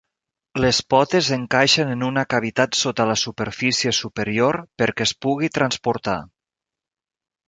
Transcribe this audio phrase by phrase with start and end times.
[0.63, 6.17] Les potes encaixen en una cavitat sota la superfície superior perquè es pugui transportar.